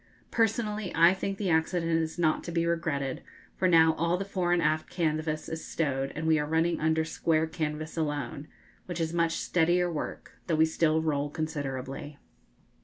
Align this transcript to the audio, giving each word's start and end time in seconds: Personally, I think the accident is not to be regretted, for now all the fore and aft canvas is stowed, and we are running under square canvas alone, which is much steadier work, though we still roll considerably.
Personally, 0.31 0.91
I 0.95 1.13
think 1.13 1.37
the 1.37 1.51
accident 1.51 1.91
is 1.91 2.17
not 2.17 2.43
to 2.45 2.51
be 2.51 2.65
regretted, 2.65 3.21
for 3.55 3.67
now 3.67 3.93
all 3.93 4.17
the 4.17 4.25
fore 4.25 4.51
and 4.51 4.59
aft 4.59 4.89
canvas 4.89 5.47
is 5.47 5.63
stowed, 5.63 6.11
and 6.15 6.25
we 6.25 6.39
are 6.39 6.47
running 6.47 6.81
under 6.81 7.05
square 7.05 7.45
canvas 7.45 7.95
alone, 7.97 8.47
which 8.87 8.99
is 8.99 9.13
much 9.13 9.33
steadier 9.33 9.91
work, 9.91 10.39
though 10.47 10.55
we 10.55 10.65
still 10.65 11.03
roll 11.03 11.29
considerably. 11.29 12.17